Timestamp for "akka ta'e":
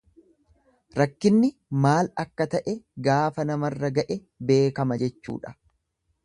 2.23-2.75